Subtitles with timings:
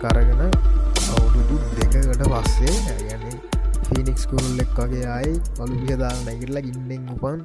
[0.00, 0.42] කරගෙන
[1.10, 3.24] අවුරුදු දෙකකට පස්සේ ඇගැන
[3.86, 7.40] ෆිනික්ස් කුරුල් එක් වගේ අයි පලු වියදා නැගිල්ලා ගින්නෙන් උපන්.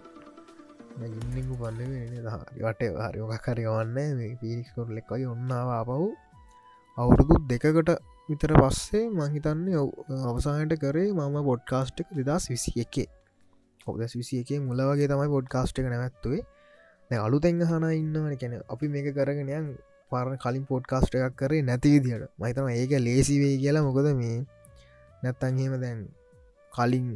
[1.02, 1.80] ඉන්න උපන්න
[2.60, 6.08] වට හරිෝකරයවන්න මේ පිනික්ස් කුරුල් එක් වගේ ඔන්නාව ආපහු
[6.98, 7.90] අවුරුදු දෙකකට
[8.30, 9.82] විතර පස්සේ මහිතන්නේ
[10.28, 13.08] අවසාහයට කරේ මම පොඩ්කාස්ට් එක දෙදස් විසි එකේ
[13.88, 16.44] ඔදස් විසි එකේ මුල වගේ තමයි පොඩ්කාස්ට් එක නැවත්තුවේ.
[17.12, 18.38] අලුතැන් හන ඉන්නවන.
[18.38, 19.74] කැන අපි මේක කරගෙනයන්
[20.14, 23.86] පාරණ කලින් පොඩ්කාස්ට එකක් කරේ නැති විදිට මහිතම ඒක ලේසිවේ කියලා.
[23.88, 24.40] මොකද මේ
[25.24, 26.02] නැත්තන්හෙම දැන්
[26.72, 27.08] කලින්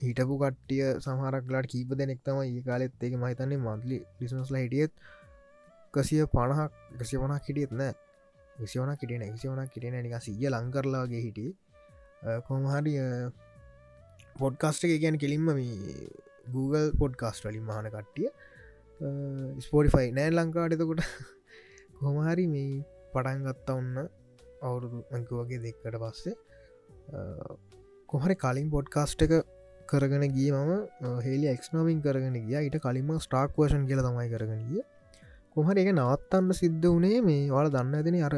[0.00, 4.92] හිටපු කට්ටිය සමහරක්ලාට කීප දෙනෙක් තම ඒ කාලෙත් ඒක මහිතන්නේ මදලි ලිසනස්ලා හිටියත්
[5.94, 7.94] කසිය පණහක් ගසිය පනක් හිටියත් නෑ.
[8.60, 11.50] විසිවන කිටන විසිවන කිටන නික සිය ලංකරලාගේ හිටිය.
[12.48, 12.94] කොමහරි
[14.40, 16.10] පොඩ්කාස්ට එක ගැන කෙලින්ම මේ
[16.54, 18.28] Google පොඩ්කාස්ට වලින් මහන කට්ටිය.
[19.64, 21.02] ස්පෝටිෆයි නෑ ලංකාටතකොට
[22.00, 22.72] කොමහරි මේ
[23.12, 23.96] පටන් ගත්තා ඔන්න
[24.62, 26.34] අවුරුදු අංක වගේ දෙක්කට පස්සේ
[28.08, 29.34] කොහරි කලින් පොඩ්කාස්ට් එක
[29.88, 30.72] කරගෙන ගිය මම
[31.20, 32.56] හෙලි එක්නමින් කරගෙන ගිය.
[32.58, 34.82] ඊට කලින්ම ස්ටාක් වර්ෂන් කියල තමයි කරගෙන ගිය.
[35.54, 38.34] කොහරි එක නවත්තන්න සිද්ධ වනේ මේ වල දන්න ඇතින අර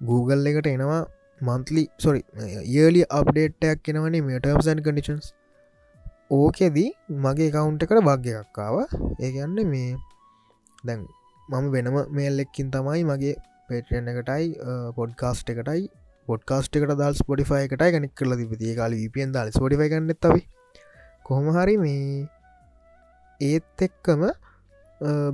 [0.00, 1.02] Google එකට එනවා
[1.40, 2.20] මන්තලි සොරි
[2.76, 5.28] ඒලි අප්ඩේට්ටයක් කෙනවනේ මේ ටර්ම්සන් කඩිෂන්ස්
[6.32, 8.76] ඕකෙදී මගේ කවුන්ට එකට භාග්‍යයක්කාව
[9.20, 9.90] ඒගන්න මේ
[10.82, 11.06] දැන්
[11.48, 13.36] මම වෙනම මේල්ලෙක්කින් තමයි මගේ
[13.68, 14.48] පේටන එකටයි
[14.96, 15.84] පොඩ්කාස්ට් එකටයි
[16.28, 20.42] පොඩ්කාස්ට් එකට දල් ස්පොටිෆයි එකටයි කනෙක් කරල තිපතිය කාල විපියෙන් දල් ස්පොටිෆයි කන්න ඇතවි
[21.26, 22.26] කොහොමහරි මේ
[23.40, 24.22] ඒත් එක්කම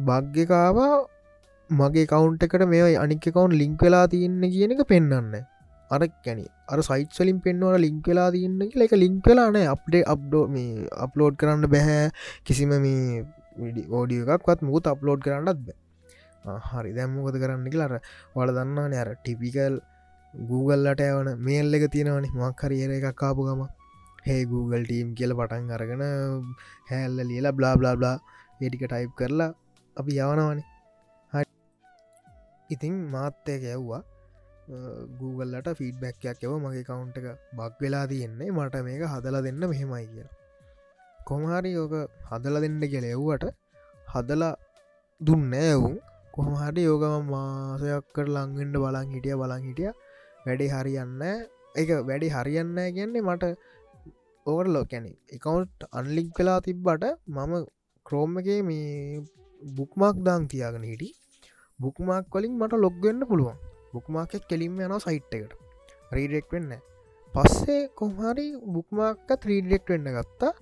[0.07, 0.79] භාග්‍යකාව
[1.71, 5.39] මගේ කවුන්ට එකට මේ අනික කවුන් ලිංක් වෙලා තියන්න කියන එක පෙන්න්න
[5.91, 11.41] අර කැන අර සයිට්සලින් පෙන්වන ලිංක් වෙලා තියන්න එක ලිංක් වෙලාන අප්ඩේ අප්ඩෝ මේ අප්ලෝඩ්
[11.41, 12.03] කරන්න බැහැ
[12.45, 13.25] කිසිම මේ
[13.93, 15.84] ෝඩිය එකක්වත් මුත් අප්ලෝඩ් කරන්නත් බෑ.
[16.45, 16.91] හරි.
[16.99, 17.95] දැම්මකද කරන්න කියලාර
[18.37, 19.77] වල දන්නාන අර ටිපිකල්
[20.51, 22.29] Googleලට ඇවන මේල් එක තියෙනවනි.
[22.43, 23.63] මක්හරි ඒර එකක් කාපු ගම
[24.27, 26.03] হে Google ටීම් කියල පටන් අරගෙන
[26.91, 28.17] හැල්ල ලියලා බ්ලා බ්ලා බ්ලා
[28.63, 29.51] ඒටික ටයිප් කරලා
[29.97, 30.65] අපි යවනවනේ.
[31.33, 31.47] හරි.
[32.75, 34.03] ඉතිං මාත්‍යයක යව්වා.
[35.19, 37.27] Googleලට ෆීඩ්බැක්යක් යව මගේ කවුන්ට එක
[37.59, 38.55] බක් වෙලා තියෙන්නේ.
[38.57, 40.33] මට මේක හදලා දෙන්න මෙහෙමයි කියලා.
[41.29, 41.95] කොමහරි යෝක
[42.31, 43.45] හදල දෙන්න කියල එව්වට
[44.15, 44.55] හදලා
[45.21, 45.95] දුන්න ඇවුම්
[46.35, 49.91] කොහමහට යෝගම මාසයක්කට ලංගෙන්ට බලන් හිටිය බලන් හිටිය.
[50.47, 51.23] වැඩි හරියන්න
[51.81, 53.45] එක වැඩි හරියන්න කියන්නේ මට
[54.47, 57.53] ඕකට ලෝකැන එකකවන්ට් අන්ලික් කලා තිබ්බට මම
[58.07, 59.23] ක්‍රෝම් එක මේ
[59.63, 61.09] බුක්මක් දාං තියාගෙන හිටි.
[61.79, 63.57] බුක්මක් කොලින් මට ලොග්ගන්න පුළුවන්.
[63.95, 65.55] බුක්මාකෙත් කෙලින්ම යන සයිට් එකට.
[66.17, 66.73] රීඩෙක් වෙන්න
[67.35, 70.53] පස්සේ කොහරි බුක්මාක්ක ත්‍රීඩෙක්් වෙන්න ගත්තා.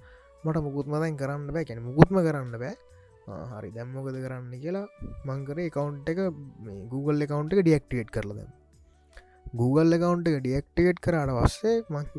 [0.45, 1.65] මට මුකුත්ම දැන් කරන්න බෑ.
[1.69, 2.75] කැන මුකුත්ම කරන්න බෑ.
[3.27, 3.71] හරි.
[3.71, 4.87] දැම්මොකද කරන්න කියලා
[5.25, 6.21] මංකරේ කවුන්් එක
[6.93, 8.41] Google එකකවන්් එක ඩියක්ටේට් කරලද
[9.55, 11.77] Google එකකවන්් එක ඩියක්ටේට් කරට වස්සේ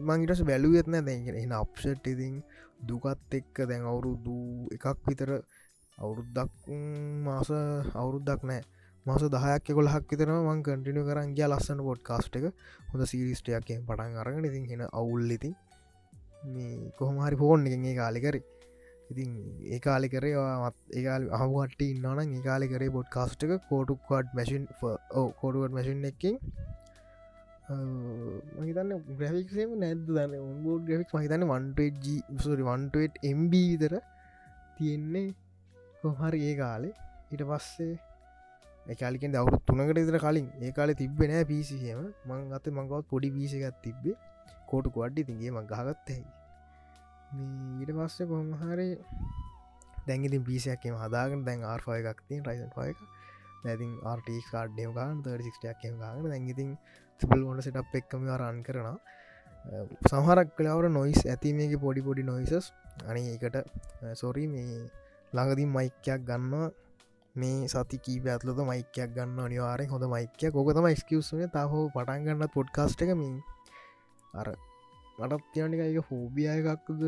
[0.10, 2.38] මංගිටස් බැලුවෙත්න දැගෙන එන අප්ෂට් ඉතින්
[2.88, 4.38] දුකත් එක්ක දැන් අවුරුදු
[4.78, 5.32] එකක් විතර
[5.98, 6.72] අවුරුද්දක්
[7.26, 7.50] මාස
[7.96, 8.64] අවුරුද්දක් නෑ.
[9.06, 12.46] මස දහයක් කොලහක් විතරම මං කටිනු කරන් ගිය ලස්සන පොඩ් කාස්ට් එක.
[12.90, 15.56] හොඳ සිරිස්ටයක් පටන් අරගෙන ඉතින් හෙන අවුල් ඉතින්
[16.46, 18.36] මේ කොහොමහරි ෆෝන් එකගේ කාලිකර
[19.14, 19.34] ඉතින්
[19.70, 20.36] ඒ කාලි කරේ
[20.94, 26.40] ඒකාල අහුවට ඉන්නන ඒ කාලි කරේ බොඩ් කාස්ට් එක කෝටුක්වාඩ් මැසින් කෝඩුවට මැසින් එකින්
[27.66, 30.34] මහිතන්න ග්‍රෆික්සේම නැද්ද දන්න?
[30.46, 32.10] උන්බෝඩ් ග්‍රෆික් මහිතන්න වන්ටජ
[32.64, 33.96] වන්ට එම්බ විතර
[34.78, 35.28] තියෙන්නේ
[36.02, 36.94] කොහරි ඒ කාලේ.
[37.32, 37.94] ඊට පස්සේ
[38.88, 40.48] එකලික දවරු තුනකට ඉතර කලින්.
[40.62, 44.18] ඒ කාලෙ තිබෙනෑ පිසිහම මං අත මංගවත් පොඩි පිසිකත් තිබ්බේ.
[44.68, 46.24] කෝටු කොඩ්ඩි තිගේ ම ගහගත්තයි
[47.34, 48.88] ඊට පස්සේ කොහමහරි
[50.08, 52.98] දැන්ගිතින් පිසියක්කම හදාගෙන දැන් ආර්ෆය එකක්තින් රයිසන් පයක
[53.64, 56.70] නැතින් ආර්ටක් කාඩ්ඩයම කාන් සික්ටයක් ගන දැන්ගිතින්
[57.22, 58.98] තිබල් ොට සිටප් එක්කම රන් කරන
[60.06, 62.68] සහරක් කලාවට නොයිස් ඇති මේක පොඩි පොඩි නොයිසස්
[63.08, 63.58] අනි එකට
[64.14, 64.80] සොරි මේ
[65.34, 66.72] ළඟදින් මයිකයක් ගන්න
[67.36, 73.04] මේ සති කීප ඇත්ලද මයිකයක් ගන්න අනිවාරෙන් හොඳ මයිකය කොකතම ස්කවසන තහෝ පටන් ගන්න පොඩ්කාස්ට
[73.04, 73.36] එකමින්
[74.34, 74.48] අර
[75.18, 77.02] මටත් තියනික එක හෝබිය එකක්ද?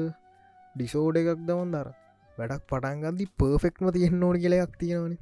[0.75, 1.90] ඩිසෝඩ එකක් දවන් දර
[2.38, 5.13] වැඩක් පටන්ගදදි පර්ෆෙක්ම තියෙන් ඕනි කියලයක් තියෙනවන.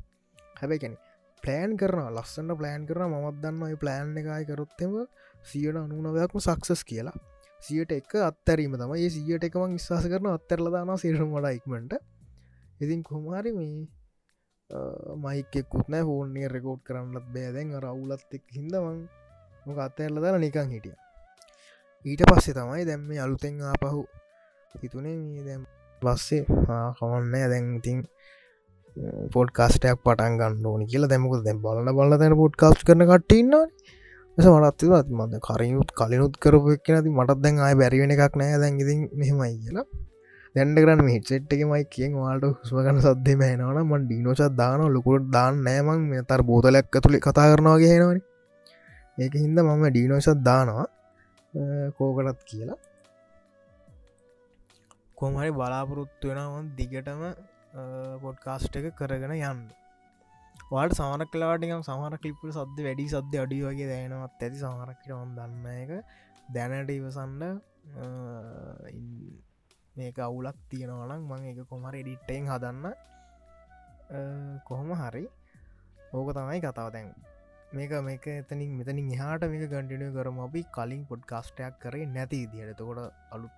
[0.60, 0.96] හැබැකැන
[1.44, 4.94] ප්ලෑන් කරන ලස්සන්න ප්ලෑන් කරන මත් දන්න ප්ලෑන් එකයි කරොත්තෙම
[5.46, 7.18] සියට අනුනවයක්ම සක්සස් කියලා.
[7.60, 11.94] සියට එක අත්තරීම තම ඒ සියට එකම විශවාස කරන අත්තරලදාන සිරම වඩ ඉක්මට
[12.80, 13.88] ඉතින් කොමාරි මේ
[15.18, 19.00] මයිකෙකුත් නෑ ෆෝර්නිය රෙකෝඩ් කරන්නත් බෑදැන් රවුලත් එක් හිදවන්
[19.66, 20.98] මොක අත්තඇල්ල දර නිකං හිටිය.
[22.06, 24.02] ඊට පස්සේ තමයි දැම්ම අලුතෙන් ආපහු
[24.76, 25.62] හිතුනේ දැම්
[26.02, 26.44] පස්සේ
[26.98, 28.00] කවන්න දැන්ඉතින්
[29.34, 31.12] පොඩ් කාස්ටයක් පටන් ගන්න ඕනි කියලා.
[31.12, 33.54] දැමක දැ බලන්න බල තැන පොඩ් කාස්් කරන කටඉන්න
[34.38, 38.58] ස මටත්තිවත් මද කරියුත් කලිනුත් කරපු එක් නැති මටත් දැන් ආය බැරිවෙන එකක් නෑ.
[38.64, 39.86] දැන්ගිති මෙහෙමයි කියලා.
[40.56, 45.64] දැන්ඩ කරන්න හිටසෙට් එක මයි කියෙන් වාට හුස්මගන්න සද්දේ මෑනවන මන් ඩිනෝසත් දාන ලොකුට දාන්න
[45.68, 46.26] නෑමං මේ.
[46.30, 48.20] තර බෝතලයක් ඇතුළි කතා කරනවාගේ හෙනවන.
[49.18, 50.88] ඒක හින්ද මම ඩීනෝසත් දානවා.
[51.98, 52.80] කෝකටත් කියලා.
[55.18, 57.22] කොමරි බලාපොරොත්තු වෙනවන් දිගටම
[58.24, 59.62] පොඩ්කාස්ට් එක කරගෙන යන්න.
[60.72, 65.92] වාට සමන කලාටිකම් සමහර කලිප්පට සද්ද වැඩි සද්‍ය අඩි වගේ දැනවත් ඇති සමහරක්කටවන් දන්න එක
[66.56, 67.42] දැනට ඉවසන්න
[69.96, 72.86] මේක අවුලක් තියෙනවනම් මං එක කොමර එඩිට්ටෙන් හදන්න.
[74.68, 75.26] කොහොම හරි.
[76.14, 77.14] ඕක තමයි කතාව දැන්.
[77.74, 80.38] මේක මේක එතනින් මෙතනින් එහාට මේක ගඩිනය කරම.
[80.40, 83.54] අපි කලින් පොඩ් කාස්ටයක් කරේ නැති දියට තකොට අලුත්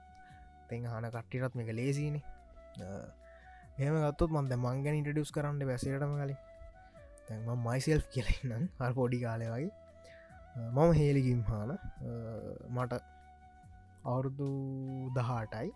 [0.70, 2.16] තෙන් හන කට්ටිටත් මේක ලේසින
[3.78, 6.40] එහම ගත්තුත් මන්ද මංගැන ඉටඩියස් කරන්න බැසටම කලින්.
[7.28, 9.72] තැන්ම මයිසෙල් කියලන්නම් හල් පොඩි කාලය වගේ.
[10.68, 11.72] මම හේලිගිම් හාන
[12.72, 13.02] මට
[14.06, 14.50] අවුරුදු
[15.14, 15.70] දහටයි.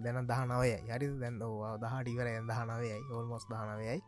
[0.00, 1.36] දැන දහනවය යරි දැන්
[1.82, 3.02] දහට ඉවර දහනවයයි.
[3.12, 4.00] ඔල්මොස් දහනවයයි.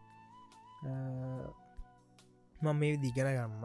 [2.64, 3.64] මං මේ දිගර ගන්න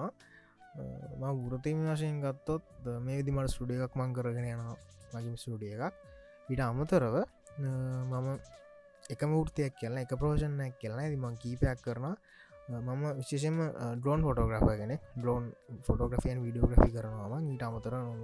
[1.17, 2.63] ම ගුරතම වශයෙන් ගත්තොත්
[2.99, 4.77] මේ විදි මට ස්ටුඩිය එකක් මං කරගෙන යනවා.
[5.13, 5.95] මගින් ස්ටුඩිය එකක්.
[6.49, 7.15] ඉට අමතරව
[7.59, 8.27] මම
[9.05, 12.05] එක මුෘතියක් කියලන එක ප්‍රෝෂණයක් කියලන ඇති මං කීපයක් කරන
[12.69, 13.57] මම විශේෂම
[13.97, 15.45] ඩ්‍රෝන් ෆොටෝග්‍රාෆ ගෙන ඩ්‍රෝන්
[15.83, 18.23] ෆොටෝග්‍රෆියන් විඩියෝග්‍රෆි කරනවා ඊට අමතර නොම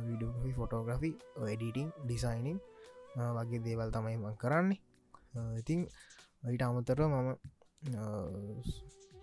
[0.00, 1.10] විඩියෝග්‍රෆි ෆොටෝග්‍රෆි
[1.46, 2.58] එඩිටිං ඩිසයිනින්
[3.36, 4.80] වගේ දේවල් තමයි මං කරන්නේ.
[5.58, 5.80] ඉතින්
[6.44, 7.28] ඊට අමතර මම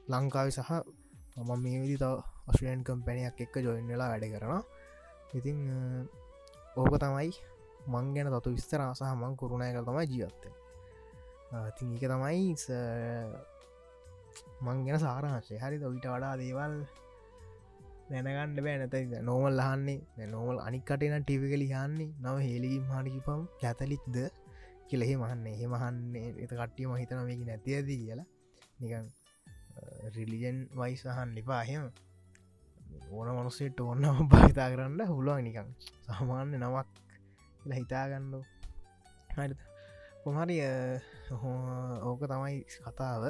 [0.08, 0.72] ලංකාව සහ
[1.38, 2.14] මම මේ විදි තව
[2.50, 4.54] ඔස්ට්‍රේන් කම්පැනයක් එක්ක ජොයින් වෙලා වැඩ කරන
[5.34, 5.58] ඉතිං
[6.76, 7.32] ඕක තමයි
[7.94, 10.44] මං ගැන තතු විස්තර සහ මං කරුණය කර තමයි ජීවත්ත
[11.70, 12.44] ඉතින් එක තමයි
[14.66, 16.74] මං ගැන සාරහශය හරි ඔවිට වඩා දේවල්
[18.10, 18.78] දැනගන්න බෑ.
[18.82, 24.18] නැත නෝමල් ලහන්නේ නෝමල් අනිකටන ටිවිකලි හන්නේ නව හෙලිගිම් හනිකිපම් කැතලික්ද?
[24.88, 28.28] කියලෙහෙ මහන්නේ එහෙ මහන්නේ එත කට්ටිය මහිතන මේක නැතිඇද කියලා.
[28.80, 29.08] නිකන්
[30.16, 31.86] රිලිජන් වයිසහන් ලිපා එහෙම.
[33.12, 35.70] ඕන මනුසේට ඔන්න භාවිතා කරන්න හුළුව නිකං
[36.08, 36.88] සාමාන්‍ය නවක්
[37.58, 38.32] කියලා හිතාගන්න
[39.32, 39.56] හරි
[40.24, 40.58] කොමරි
[42.04, 43.24] ඕක තමයි කතාව.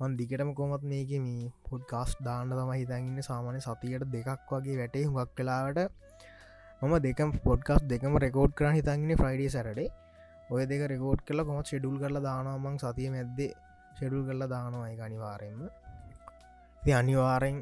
[0.00, 5.04] මන් දිගටම කොමත් මේක මේ පොඩ් කාස් දාන්න තමයි හිතන්න සාමානය සතියට දෙකක් වගේ වැටේ
[5.06, 5.80] හුඟක් කලාවට
[6.82, 9.88] මම දෙකම් පොඩ්කාස් දෙකම රෙකෝඩ් කරන හිතන්නේ ෆ්‍රයිඩේ සැරඩේ
[10.50, 13.52] ඔය දෙක රෙකෝඩ් කල කොමත් ෙඩුල් කරලා දානමං සතිය මැද්දේ.
[13.96, 15.60] ෂෙඩුල් කරලා දානවා එක අනිවාරෙන්ම
[16.82, 17.56] ති අනිවාරෙන්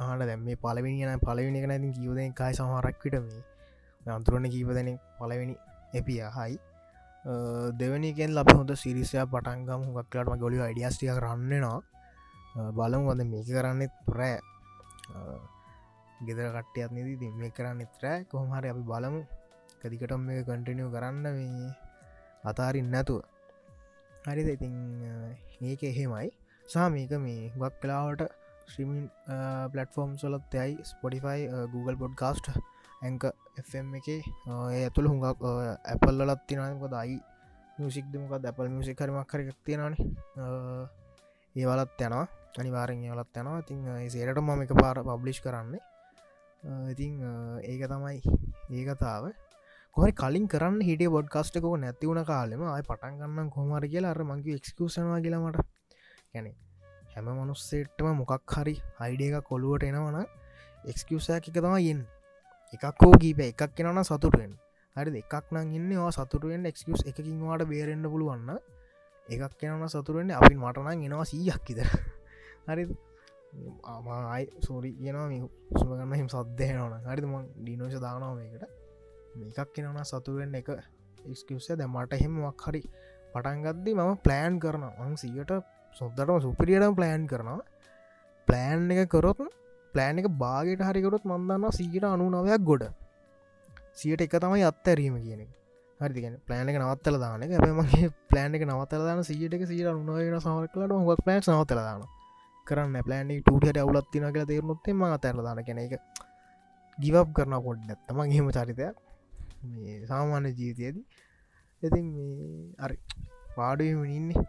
[0.00, 5.00] ආට දැම් මේ පලවෙනි න පලවෙනි එක නැති කිවද එකයි සමහරක්විට මේ අන්තුරන කීප දෙනෙක්
[5.18, 5.54] පලවෙනි
[5.92, 6.54] එපිය හයි
[7.78, 11.78] දෙවනිකෙන් ලබ හොඳ සිරිසය පටන්ගම් හුක්ලටම ගොලි අඩියස්ටිය කරන්නවා
[12.72, 14.38] බලමු වද මේක කරන්නෙත් ප්‍රෑ
[16.22, 17.18] ගෙදර කට්ටයත් නදී?
[17.18, 19.20] ති මේ කරන්න ත්‍රෑ කොහමහරි අපි බලමු.
[19.80, 21.70] කදිකටම් මේ කටිනිය කරන්න මේ
[22.44, 23.22] අතාරින් නැතුව.
[24.24, 24.48] හරිද?
[24.48, 24.74] ඉතින්
[25.62, 26.28] ඒක එහෙමයි.
[26.72, 28.22] සාමීක මේ ගක් කලාවට
[28.72, 29.04] ශ්‍රීමින්
[29.72, 31.42] පලටෆෝර්ම් සොලත් යයි ස්පොඩිෆයි
[31.72, 32.46] Google පොඩ්කාස්ට
[33.06, 33.24] ඇක
[33.66, 34.08] FM එක.
[34.48, 35.42] ඇතුළ හුඟක්
[35.92, 37.16] ඇපල්ලත් තිනකො දයි
[37.78, 39.94] මියසික්දමක දැපල් මියසික් කරමක් කරක් තියෙනන
[41.54, 42.26] ඒවලත් යනවා.
[42.60, 43.62] අනිවාරෙන් ඒවලත් යනවා.
[43.62, 43.78] ඉතින්
[44.14, 45.82] සේරට මම එක පාර පබ්ලිෂ් කරන්නේ
[46.92, 47.12] ඉතිං
[47.70, 48.18] ඒක තමයි
[48.78, 49.24] ඒකතාව
[49.96, 55.18] කොහරි කලින් කරන්න හිට බොඩ්කාස්ටකක නැතිවුණ කාලෙම අයි පටන් ගන්න කොමර කියලා අර මගේ එක්ස්කසනවා
[55.20, 55.58] කියලාමට
[56.32, 56.48] ගැන
[57.10, 60.18] හැම මනුස්සේටම මොකක් හරි අයිඩිය එක කොළුවට එනවන
[60.86, 62.00] එක්ස්කසයක් එක තම යෙන්
[62.74, 64.56] එකක් හෝ කීප එකක් කෙනන සතුටුවෙන්
[64.96, 68.50] හරි එකක් නං ඉන්න සතුටුවෙන් එක්කස් එකකින් වාට බේරෙන්න්න පුළුවන්න
[69.28, 71.82] එකක් කෙනන සතුරුවෙන් අපි මටනං එනවා සීයක් ඉද
[72.66, 72.84] හරි
[73.86, 75.28] ආමයි සෝරි කියනවා
[75.76, 78.81] සුමගන්න හිම සද්ධයනවන හරිම ඩිනෝෂ දානාවකට
[79.32, 80.68] එකක් කෙනන සතුරුවෙන් එක
[81.24, 82.82] එක්කසේ දැ මට හෙමක් හරි
[83.34, 85.52] පටන්ගත්දී මම ප්ලෑන් කරන අං සීට
[85.96, 87.60] සොද්දටම සුපිරියට ප්ලෑන් කරනවා.
[88.48, 89.40] ප්ලෑන් එක කරොත්
[89.94, 92.84] ප්ලෑන් එක බාගට හරිකරොත් මන්දන්න සීට අනුනවයක් ගොඩ.
[93.94, 95.42] සියට එක තමයි අත්තැරීම කියන
[96.00, 97.52] හරිගෙන ප්ලෑන එක නවත්තල දාන එක.
[97.80, 102.04] මගේ ප්ලෑන් එක නවතල දාන සියට එක සීට උනගෙන සමරකලට හොක් පලන් නවතල දාන
[102.66, 105.64] කරන්න ප්ලෑන් ටට අවුලත්තින කියලා තේරුණොත්තේ ම අතරල දාන.
[105.66, 105.96] කෙන එක
[106.98, 109.11] ගිවප් කරන පොඩ් නැත්තම හෙම චරිතයක් මේ
[110.08, 111.04] සාමාන්‍ය ජීවිතයේදී.
[111.82, 112.08] ඉතින්
[112.78, 112.96] අරි
[113.56, 114.44] පාඩුවමඉන්නේ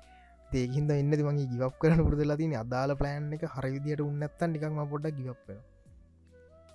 [0.51, 5.61] ඒහින්ද එන්න මගේ ගිවක් කරන පුරදලා තින අදාල ප්ලෑන් එක හරිවිදියට උන්නත්තන් නිකම පොඩ්ඩක් ගිවක්පෙන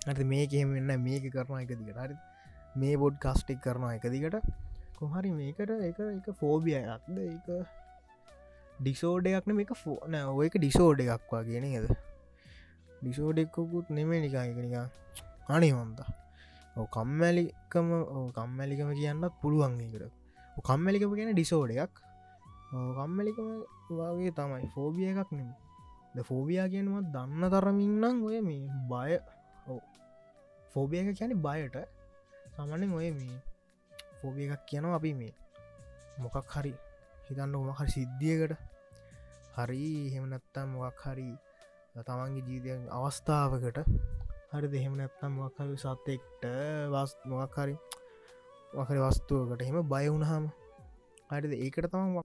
[0.07, 1.97] ඇති මේකෙම වෙන්න මේක කරනවා එක දිගට.
[1.97, 2.15] හරි
[2.75, 4.35] මේ බොඩ් කස්ටික් කරනවා එක දිගට.
[4.95, 7.17] කොහරි මේකට එක එක ෆෝබිය එකක්ද?
[7.27, 7.47] එක
[8.79, 11.87] ඩිසෝඩයක්න මේක ෆෝන ඔයක ඩිසෝඩ එකක්වා කියන එද
[13.01, 14.87] ඩිසෝඩෙක්කුත් නෙමේ නිකා එක නිකා
[15.49, 16.09] අනිවන්තා.
[16.75, 17.87] කම්මැලිකම
[18.35, 20.05] කම්මැලිකම කියන්නත් පුළුවන් එකට
[20.67, 21.93] කම්මැලිකම කියන ඩිසෝඩයක්
[22.69, 23.47] කම්මැලිකම
[23.89, 24.69] වගේ තමයි.
[24.75, 25.49] ෆෝබිය එකක් නෙම
[26.15, 29.11] ද ෆෝබියා කියනවත් දන්න තරමින්නම් ඔය මේ බය
[30.73, 31.75] ෆෝබිය එක කියන බයට.
[32.53, 33.37] සමනෙන් ඔය මේ
[34.19, 35.33] ෆෝබිය එකක් කියනවා අපි මේ
[36.21, 36.73] මොකක් හරි
[37.27, 38.53] හිතන්න උම හරි සිද්ධියකට.
[39.57, 41.29] හරි හෙමනත්තා මොකක් හරි
[41.97, 43.77] තමන්ගේ ජීවිතය අවස්ථාවකට
[44.51, 46.43] හරි දෙහෙම නැත්තම් මොක්හරි සත්තෙක්ට
[46.93, 47.75] වස් මොක් හරි
[48.77, 50.45] වහරි වස්තුවකට එහෙම බය වුණහම
[51.31, 51.53] හරිද?
[51.55, 52.17] ඒකට තම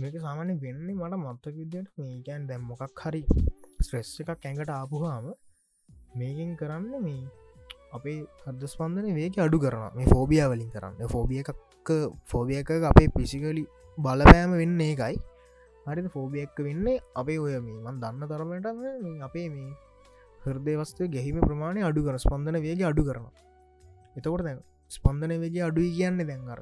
[0.00, 3.22] මේක සාමාන්‍ය වෙන්නේ මට මත්තක විදියට මේකැන් දැම් මොකක් හරි
[3.80, 5.26] ස්ට්‍රෙස් එකක් ඇඟට ආපුහාම
[6.20, 7.22] මේකින් කරන්න මේ
[7.96, 10.94] අපේ හද ස්පන්දන වේක අඩු කරන මේ ෆෝබිය වලින් කරන්න.
[11.14, 11.90] ෆෝබිය එකක්
[12.30, 13.64] ෆෝබිය එක අපේ පිසිකලි
[13.98, 15.16] බලපෑම වෙන්න ඒකයි.
[15.86, 18.66] හරි ෆෝබියක්ක වෙන්නේ අපේ ඔය මේ මන් දන්න තරමට
[19.28, 19.74] අපේ මේ
[20.46, 23.26] හෘදේවස්තු ගැහිම ප්‍රමාණය අඩු කර ස්පන්දන වේග අඩු කරන
[24.16, 24.60] එතකොට දැන්
[24.92, 26.60] ස්පන්දන වේගේ අඩුයි කියන්න දැන්ගර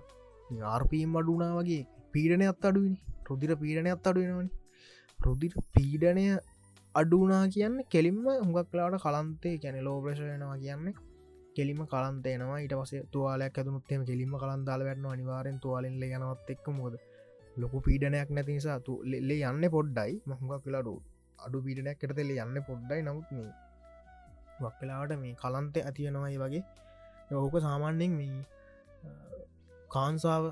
[0.67, 2.99] ආර්පීම් අඩුනා වගේ පීඩනය අත් අඩුවනි
[3.29, 4.51] රුදිර පීඩනය අත් අඩුවෙනවනි
[5.19, 6.27] රුදිර පීඩනය
[6.95, 10.95] අඩුනා කියන්න කෙලින්ම හුඟක්ලාට කලන්තේ කැන ලෝප්‍රශයනවා කියන්නේ
[11.57, 16.95] කෙලිම කලන්තේනවා ඊට පසේ තුවාලයක් ඇතුනුත්තේම කෙලිම කලන්දාල වැටන අනිවාරෙන් තුවාලෙන්ල යනවත් එක්ක මොද
[17.57, 20.13] ලොකු පීඩනයක් නැති නිසා තු ලෙ යන්න පොඩ්ඩයි.
[20.27, 20.95] මහුඟක් කියලාඩු
[21.39, 23.01] අඩු පීඩනයක් කරතෙල යන්න පොඩ්ඩයි.
[23.03, 23.51] නමුත් මේ
[24.59, 26.65] වක්කලාට මේ කලන්තය ඇතියනවයි වගේ.
[27.37, 28.37] ඕක සාමාන්‍යෙන් මේ
[29.91, 30.45] කාන්සාාව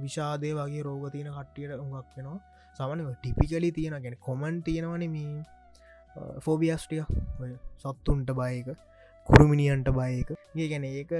[0.00, 2.40] විෂාදය වගේ රෝග තියන කට්ටියට උඟක් වෙනවා.
[2.78, 5.42] සමන ටිපිකලි තියෙන ගැන කොමන් තියෙනවන මේ
[6.40, 7.02] ෆෝබියස්ටිය
[7.78, 8.68] සත්තුන්ට බයක
[9.28, 11.12] කුරුමිනිියන්ට බයක ඒ ගැන ඒක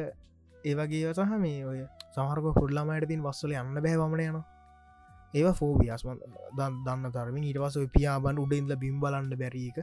[0.64, 1.80] ඒවගේ සහ මේ ඔය
[2.14, 4.38] සමහරක පුරල්ලාමයට තින් වස්සල යන්න බෑවමන යන
[5.34, 6.08] ඒ ෆෝබියස්ම
[6.56, 9.78] දන්න තරමින් ඉටවස පියාබන් උඩඉන්ල බිම්බලන්න බැරීක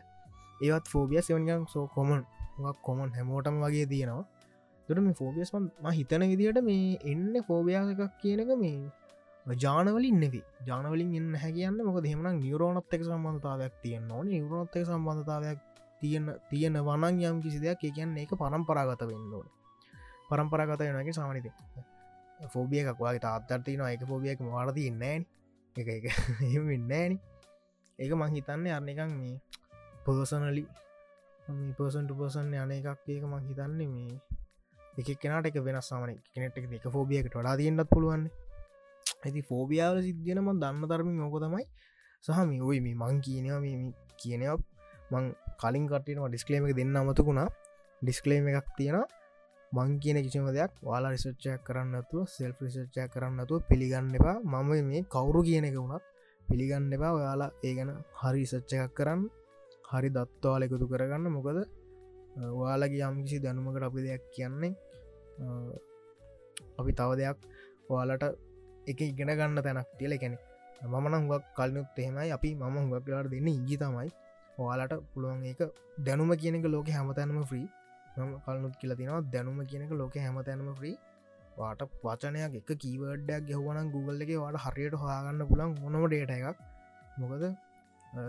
[0.61, 2.21] ඒවත් ෆෝබිය සවනිකම් සෝ කොමන්
[2.81, 4.25] කොමන් හැමෝටම වගේ තියෙනවා.
[4.89, 8.77] තුට මේ ෆෝබියස් ම හිතන විදිට මේ එන්න ෆෝබයා එකක් කියනක මේ
[9.45, 14.25] ජානවලින් නෙවී ජානවලින් එන්න හැකියන්න මොක දෙමන නිවරෝනත් එක් සම්බන්ධතාවයක් තියෙන්න්න ඕන.
[14.27, 15.59] නිවරොත් එක් සම්බන්ධතාවයක්
[16.01, 17.79] තියෙන තියෙන වනන් යම් කිසි දෙයක්.
[17.87, 19.47] කියන්නේ එක පරම්පරාගත වෙන්න ඕන.
[20.29, 21.47] පරම්පරාගත වෙනගේ සාමනිත
[22.47, 25.25] ෆෝබිය එකක් වගේ තාත්තර්තින එක ෆෝබියක් වාරති ඉන්නෑන්
[25.75, 26.05] එක එක
[26.71, 27.19] එන්නෑන
[27.99, 29.35] ඒක මං හිතන්නේ අරණකං මේ
[29.99, 30.63] පර්සනලි
[31.75, 34.13] පර්සන්ට පර්සන් යන එකක් ඒක මං හිතන්නේ මේ
[34.99, 38.23] එක කෙනට එක වෙනස් සාමන කෙනෙට එක ෆෝබියකට වඩා තියෙන්න්නත් පුළුවන්
[39.19, 41.65] ඇති ෆෝබියාවල සිද්ධියනම දන්න ධර්මින් ඕක තමයි.
[42.23, 44.61] සහම ඔයි මේ මං කියනවා මේ කියනයක්
[45.11, 45.25] මං
[45.61, 47.47] කලින් කටනවා ඩිස්කලේම එක දෙන්න අමතකුණා
[48.01, 48.97] ඩිස්කලේම එකක් තියෙන
[49.71, 54.37] මං කියන කිසිම දෙයක් වාලා රිසච්චයක් කරන්නතුව සෙල් රිසච්චයක් කරන්නතුව පිළිගන්න එපා.
[54.43, 56.03] මම මේ කවුරු කියන එක වුණත්
[56.47, 57.11] පිළිගන්න එපා.
[57.13, 59.21] ඔයාලා ඒ ගැන හරි සච්ච එකක් කරන්න.
[59.91, 61.25] හරි දත්වාල එකතු කරගන්න.
[61.37, 61.57] මොකද
[62.61, 64.73] ඔයාලගේ යම්කිසි දැනුමකට අපි දෙයක් කියන්නේ
[66.79, 67.37] අපි තව දෙයක්
[67.91, 68.25] ඔයාලට
[68.91, 70.13] එක ඉගෙන ගන්න තැනක් තියල.
[70.21, 70.37] කැනෙ
[70.93, 72.29] මමන හුවක් කල්නුත් එහෙමයි.
[72.37, 74.09] අපි මම හුවක් ලාට දෙන්න ඉගි තමයි.
[74.61, 75.61] ඔයාලට පුළුවන් ඒක
[76.05, 77.67] දැනුම කියනක ලෝක හැමතැනම ්‍රී
[78.17, 80.95] ම කලනුත් කියල තිනවා දැනුම කියනක ලෝක හැමතැනම ්‍රී
[81.59, 86.57] වාට වචනයක් එක කීවඩයක් ගෙවන Google එක වාට හරියට හොයාගන්න පුළන් මොනම ඩේට එකක්.
[87.19, 87.43] මොකද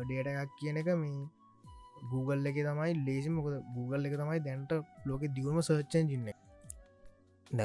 [0.06, 1.20] ඩේට එකක් කියන එක මේ
[2.02, 4.72] Google එක තමයි ලේසි මොකද Google එක තමයි දැන්ට
[5.04, 6.30] ලෝක දියුණම සර්ච්චන් ජින්න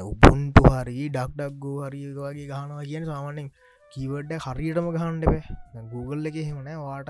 [0.03, 3.49] උපුන්ටු හරි ඩක්ඩක් ගෝ හරි වගේ ගහනවා කියන සාමානෙන්
[3.91, 7.09] කීවඩ හරියටම ගහන්ඩපේ Google එක හෙමන වාට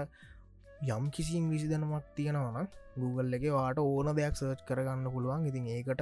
[0.90, 5.46] යම් කිසි ඉංග්‍රිසි දැනමක් තියෙනවන Google එක වාට ඕන දෙයක් සර්ච් කරගන්න පුළුවන්.
[5.46, 6.02] ඉතින් ඒකට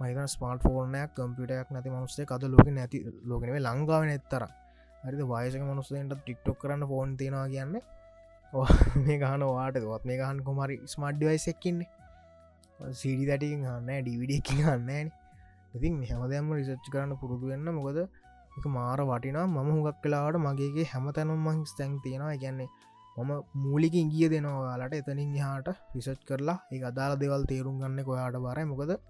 [0.00, 4.44] මයික ස්මාර්ට ෆෝර්නයක් කම්පියටයක් නැති මනුස්සේ කද ලෝක නැති ලෝකනේ ලංඟාව නැත්තර
[5.02, 5.22] හරිද?
[5.24, 7.74] වයසක මනුස්සෙන්ට ටික්ටොක් කරන්න ෆෝන් තියෙනවා කියන්න
[8.52, 15.10] මේ ගහන වාට වත් මේ ගහන් කොමරි ස්මර්ඩ්ඩිවයිසක්කින්නේ සිඩි දැටි ගන්න ඩිවිඩ එක ගන්නන
[15.74, 18.08] ඉතින් හැමදෑම රිසච්ච කරන්න පුරුදු වෙන්න මොකද
[18.56, 22.36] එක මාර වටිනා මම හුඟක් කලාට මගේගේ හැම තැනුම් මහිස් තැන් තියෙනවා.
[22.36, 22.68] ගැන්නේ
[23.16, 28.64] මම මූලික ඉගිය දෙනවාලාට එතනින් හාට රිසච් කරලා ඒ අදාල දෙවල් තේරුම් ගන්න කොයාට බරයි.
[28.64, 29.00] මොකද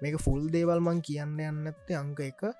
[0.00, 2.54] මේක ෆුල් දේවල් මං කියන්න යන්න ඇත්තේ අංක එක.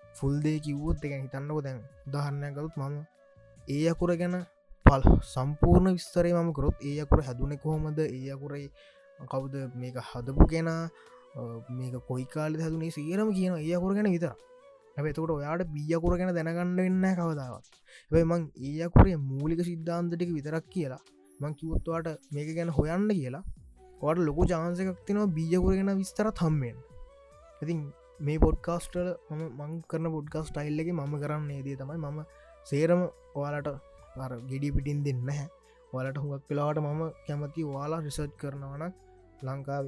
[0.00, 3.04] ෆුල් දේ කිව්වොත් එක හිතන්නක දැන් දහන්නකතුත් මම
[3.68, 4.46] ඒ අකුර ගැන
[4.86, 7.98] පල් සම්පූර්ණ විස්තරේ මම කරොත් ඒ අකුර හැදුනෙ කොහොමද?
[8.08, 8.66] ඒ අකුරයි
[9.30, 10.82] කවුද මේක හදපු කෙනා?
[11.70, 12.90] මේක කොයි කාලෙ හැදුනේ?
[12.90, 14.32] සේරම කියන ඒ අකුර ගැන විතර
[14.96, 17.66] ඇතකට ඔයාට බියකුර ගැන දැනගන්න වෙන්න කවදාවත්.
[18.10, 21.02] ඇයි මං ඒයකුරේ මූලික සිද්ධාන්තටික විතරක් කියලා
[21.40, 23.44] මං කිවොත්වාට මේක ගැන හොයන්න කියලා
[24.00, 26.78] වට ලොකු ජාන්සකක් තිනවා බීජකුරගෙන විස්තර තම්මෙන්
[27.62, 27.80] ඉතින්
[28.20, 32.18] මේ පොඩ්කාස්ටල මම මං කරන පොඩ්කාස් ටයිල් එක මම කරන්න ඒදී තමයි මම
[32.66, 33.02] සේරම
[33.38, 33.68] ඔයාලට
[34.50, 35.46] ගෙඩි පිටින් දෙන්න හැ
[35.92, 38.94] ඔලට හුවක් වෙලාවට මම කැමති වාලා රිසර්් කරනවනක්
[39.42, 39.86] ලංකාව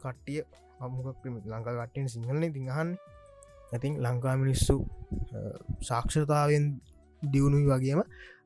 [0.00, 0.40] කට්ටිය
[0.80, 2.90] අමුකක් ලංකා කට්ටෙන් සිංහලන තිහන්න
[3.72, 4.76] ඇතින් ලංකා මිනිස්සු
[5.80, 6.64] සාක්ෂතාවෙන්
[7.22, 8.00] දියුණුයි වගේම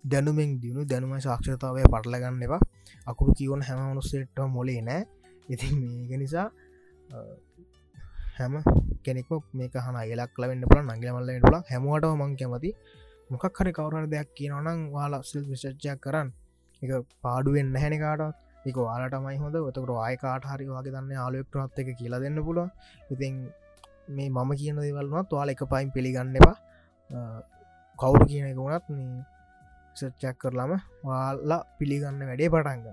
[0.04, 2.62] දැනුමෙන් දියුණු දැනුම ශක්ෂතාවය පටලගන්න එවා
[3.06, 5.02] අකුරු කියවන හැම මනුස්සේට මොලේ නෑ
[5.48, 6.48] ඉතින් මේක නිසා
[8.36, 8.54] හැම
[9.04, 12.70] කෙනෙක් මේක හන එලක් ලවෙන්න පල නගල මල්ලට ල හැමෝට මං කැමති
[13.30, 16.28] මොකක් හරි කවර දෙයක් කියනවනම් වාලා සිල් විශච්චයක් කරන්න.
[16.82, 16.90] එක
[17.24, 18.22] පාඩුවෙන් හැනකාට
[18.68, 19.56] එක වාලටමයි හොඳ.
[19.66, 22.58] වතකට ආයකාට හරි වගේ දන්න ආලුවෙක්ටනත් එක කියලා දෙන්න පුල
[23.14, 23.34] ඉතින්
[24.16, 26.56] මේ මම කියන දෙවල්ුවත් තුවාල එක පයින් පිළිගන්න එපා.
[27.98, 29.22] කවුරු කියන එක වුණත් මේ
[29.94, 30.72] සච්චක් කරලාම
[31.04, 32.86] වාල්ලා පිළිගන්න වැඩේ පටන්ග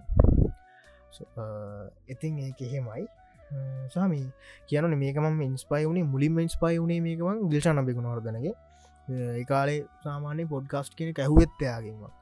[2.13, 3.03] ඉතින් ඒක එහෙමයි.
[3.93, 4.21] සාමි
[4.69, 8.55] කියන මේකම ඉන්ස්පයි වුණේ මුලින්ම ඉන්ස්පයි වුණේ මේකම දිල්ශන බිකුණ වර්දනගේ
[9.07, 12.13] ඒකාලේ සාමාන්‍ය පොඩ්කාස්ට් කියන ඇහුවෙත්තයාගේවා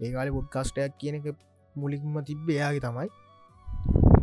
[0.00, 1.26] ඒකාලි පොඩ්කාස්ටයක් කියන එක
[1.76, 3.08] මුලික්ම තිබ්බ එයාගේ තමයි.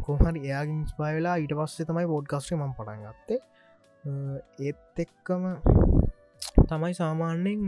[0.05, 3.39] කොහරි එයාගින් ස්පා වෙලා ඊට පස්සේ තමයි පොඩ්කාස්ටේ ම පටන් ගත්තේ.
[4.67, 5.43] ඒත් එක්කම
[6.69, 7.61] තමයි සාමාන්‍යෙන්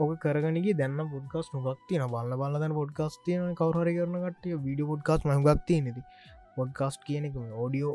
[0.00, 5.80] ඔක කරගනගේ දැන්න පොඩ්කස් නොගත්තින බල්ල බලදන පොඩ්කස් තියන කවරහරි කරන කටිය විඩිය පොඩ්කාස් මහගත්තිය
[5.82, 6.02] නති
[6.56, 7.94] පොඩ්කාස්ට් කියන එක ඕඩියෝ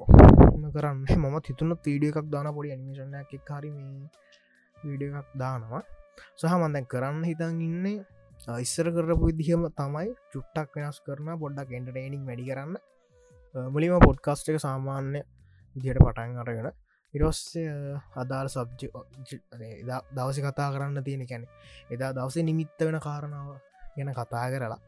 [0.75, 1.00] කරන්න.
[1.22, 3.78] ම තිතුන වීඩිය එකක් දාන පොඩි අනිමේශන එක හරිම
[4.88, 5.84] වීඩිය එකක් දානවා.
[6.39, 8.00] සහ මන්දැන් කරන්න හිතන් ඉන්නේ
[8.66, 12.75] ඉස්සර කරපු විදිහම තමයි චුට්ටක් වෙනස් කරන පොඩ්ඩක් එන්ටරේනිින් වැඩි කරන්න.
[13.74, 15.22] මුලිම පොඩ්කාස්ට එක සාමාන්‍ය
[15.75, 16.68] දියට පටන් අරගෙන
[17.14, 17.70] ඉරොස්සේ
[18.22, 18.81] අදාළ සබ්ජ
[20.16, 21.48] දවස කතා කරන්න තියෙන කැනෙ
[21.94, 23.50] එදා දවසේ නිමිත්ත වෙන කාරණාව
[23.96, 24.79] ගැන කතා කරලා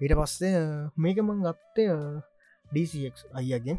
[0.00, 0.60] ඊට පස්සේ
[0.96, 1.86] මේක මං ගත්තය
[2.66, 3.78] DCX අයියගෙන්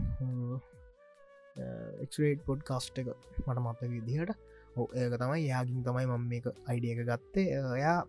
[2.04, 3.12] එක්රේට් පොඩ් කාස්ට් එක
[3.46, 4.32] මට මත්ත විදිහට.
[4.78, 5.42] ඒක තමයි.
[5.52, 7.48] යාගින් තමයි මම මේක අයිඩිය එක ගත්තේ.
[7.80, 8.00] එයා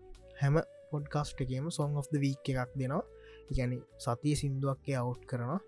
[0.41, 0.55] හැම
[0.91, 3.03] පොඩ්කාස්ට් එකම සොන් of වීක් එකක් දෙනවා.
[3.51, 5.59] ඉගැනි සතිය සිින්දුවක්කේ අවුට් කරනවා.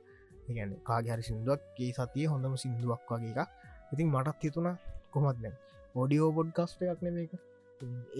[0.51, 3.49] ඉගැන කාගහරි සිින්දුවක්ගේ සතිය හොඳම සිින්දුවක් වගේ එකක්.
[3.93, 4.69] ඉතින් මටත් හිතුණ
[5.13, 5.55] කොමත් දැන්?
[5.95, 7.33] ෝඩියෝ පොඩ්කාස්ට එකක් නෙම එක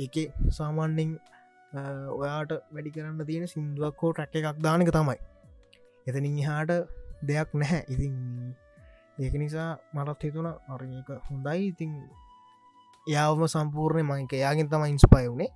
[0.04, 0.16] ඒක
[0.60, 1.12] සාමාන්‍යෙන්
[2.20, 5.18] ඔයාට වැඩි කරන්න තියෙන සිින්දුවක් හෝ ටැක් එකක් දානක තමයි.
[6.08, 6.72] එතනින් හාට
[7.30, 7.82] දෙයක් නැහැ.
[7.94, 8.14] ඉතින්
[9.24, 11.62] ඒක නිසා මටත් හිතුන අරක හොඳයි.
[11.72, 11.92] ඉතින්
[13.08, 15.52] යාවම සම්පූර්ණය මංක යාගෙන් තම ඉන්ස්පය වුණේ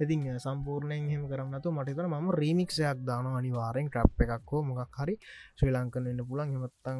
[0.00, 5.14] ඉතින් සම්පූර්ණයෙන් හෙම කරන්නතු මටතන ම රීමික්ෂයක් දාන අනිවාරෙන් ට්‍රප් එකක් හෝ මොකක් හරි
[5.56, 6.98] ශ්‍රී ලංකන එන්න පුලන් හෙමත්තන්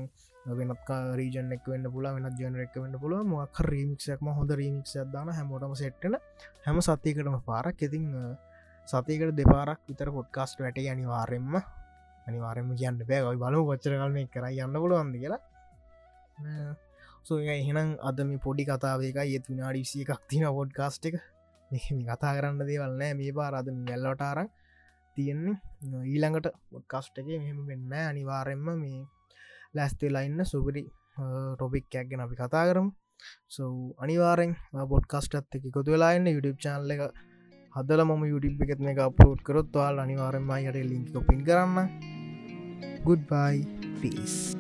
[0.50, 5.74] වෙනත් රීජන එක් වන්න පුල වෙන ජනරෙක් වන්න පුළුව මොක් රීමික්ෂයක්ම හොඳ රීමික්ෂයක් දාන හැමෝටම
[5.74, 6.16] සෙට්ටන
[6.64, 7.76] හැම සතියකටම පාරක්.
[7.78, 8.04] ඉතින්
[8.88, 11.54] සතියකට දෙපාරක් විතර පොඩ්කාස්ට වැට අනිවාරෙන්ම
[12.26, 15.40] අනිවාරෙන්ම කියන්න බෑගයි බලු වච්චරකල්ම කර යන්න පුළුවන්ද කියලා.
[17.26, 21.16] සෝ එහෙනම් අද මේ පොඩි කතාවේක ඒත් විනාඩි විසිය එකක් තින පොඩ්කාස්ට එක.
[22.11, 23.12] කතා කරන්න දේවල් නෑ.
[23.20, 24.48] මේ පාරද වැල්ලොටාරන්
[25.16, 25.56] තියෙන්නේ.
[26.12, 29.00] ඊළඟට පොඩ්කස්ට එක මෙහෙම වෙන්න අනිවාරෙන්ම මේ
[29.76, 30.83] ලැස්තේලයින්න සුපිරි
[31.56, 32.88] ටොපික්කයක් ගැන අපි කතා කරම්.
[33.54, 33.72] සෝ
[34.04, 34.52] අනිවාරෙන්
[34.92, 37.02] පොඩ්කස්ටත් එක කොතු වෙලාන්න යුටප් චාන්ල එක
[37.74, 41.87] හදල ම යුටප් එකත් මේ අපපෝට් කරොත් වාල් අනිවාරෙන්මයිට ලින්ක පින් කරන්න.
[43.06, 43.56] Goodbye
[44.00, 44.60] පිස්.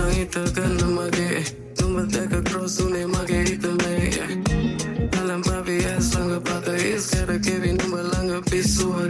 [0.00, 1.42] înainte că nu mă ghe
[1.78, 2.10] Nu văd
[5.20, 6.70] Alam papi es lângă pată
[8.12, 9.08] lângă pisul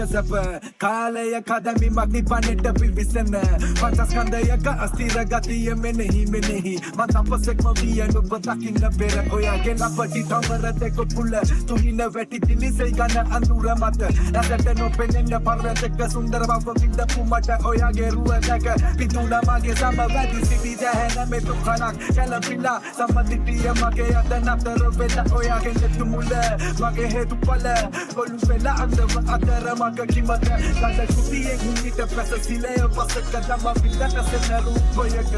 [0.00, 3.34] casa para කාලය කදමිමක් නිපනට පිවිසන්න
[3.80, 6.72] පටස්කන්දයක අස්තිර ගතිය මෙනෙහි මෙනෙහි.
[6.96, 13.28] මත් අපසෙක්ම විය නුබ දකින්න පෙර ඔයාගේ ලපටි තවර දෙක පුල්ල තුහින වැටි තිලිසෙයි ගන්න
[13.30, 14.00] අඳුර මත.
[14.34, 18.66] ඇසට නොපෙනෙන්න පර්වතක සුන්දර බව විඳපු මට ඔයාගේ රුව දැක.
[18.96, 22.08] පිතුන මගේ සම වැඩි සිටි දැහැන මෙතු කනක්.
[22.16, 26.34] කැලපිලා සම්මදිටිය මගේ අද නතර වෙලා ඔයාගේ නෙතු මුල
[26.80, 27.68] මගේ හේතු පල
[28.16, 30.69] ඔලු වෙලා අන්දම අතර මග කිමත.
[30.72, 35.32] ගඳ කුටියේ ගුණිට පැස සිලය පසක දම විදට සෙන රූපයක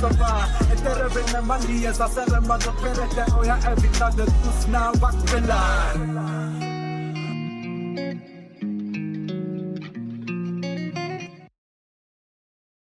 [0.00, 6.47] සොපා එතර වෙන්න මන්දිය සසර මග පෙරට ඔයා ඇවිතද තුස්නාවක් වෙලා